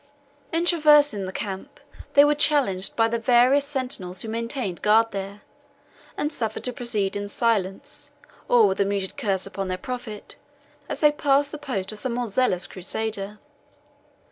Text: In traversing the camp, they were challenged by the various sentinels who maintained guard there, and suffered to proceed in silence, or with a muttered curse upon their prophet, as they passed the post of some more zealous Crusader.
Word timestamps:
In 0.51 0.65
traversing 0.65 1.27
the 1.27 1.31
camp, 1.31 1.79
they 2.15 2.25
were 2.25 2.33
challenged 2.33 2.95
by 2.95 3.07
the 3.07 3.19
various 3.19 3.65
sentinels 3.67 4.23
who 4.23 4.29
maintained 4.29 4.81
guard 4.81 5.11
there, 5.11 5.41
and 6.17 6.33
suffered 6.33 6.63
to 6.63 6.73
proceed 6.73 7.15
in 7.15 7.27
silence, 7.27 8.09
or 8.47 8.67
with 8.69 8.81
a 8.81 8.83
muttered 8.83 9.15
curse 9.15 9.45
upon 9.45 9.67
their 9.67 9.77
prophet, 9.77 10.37
as 10.89 11.01
they 11.01 11.11
passed 11.11 11.51
the 11.51 11.59
post 11.59 11.91
of 11.91 11.99
some 11.99 12.13
more 12.15 12.25
zealous 12.25 12.65
Crusader. 12.65 13.37